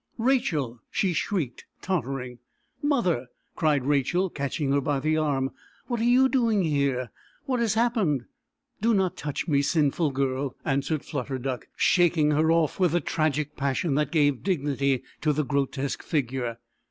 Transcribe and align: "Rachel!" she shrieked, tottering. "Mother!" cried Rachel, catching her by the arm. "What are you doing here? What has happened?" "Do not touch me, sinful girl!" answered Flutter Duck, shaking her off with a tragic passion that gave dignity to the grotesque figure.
"Rachel!" 0.17 0.79
she 0.89 1.13
shrieked, 1.13 1.65
tottering. 1.83 2.39
"Mother!" 2.81 3.27
cried 3.55 3.85
Rachel, 3.85 4.31
catching 4.31 4.71
her 4.71 4.81
by 4.81 4.99
the 4.99 5.15
arm. 5.15 5.51
"What 5.85 5.99
are 5.99 6.03
you 6.03 6.27
doing 6.27 6.63
here? 6.63 7.11
What 7.45 7.59
has 7.59 7.75
happened?" 7.75 8.25
"Do 8.81 8.95
not 8.95 9.15
touch 9.15 9.47
me, 9.47 9.61
sinful 9.61 10.09
girl!" 10.09 10.55
answered 10.65 11.05
Flutter 11.05 11.37
Duck, 11.37 11.67
shaking 11.75 12.31
her 12.31 12.51
off 12.51 12.79
with 12.79 12.95
a 12.95 12.99
tragic 12.99 13.55
passion 13.55 13.93
that 13.93 14.09
gave 14.09 14.41
dignity 14.41 15.03
to 15.21 15.31
the 15.33 15.45
grotesque 15.45 16.01
figure. 16.01 16.57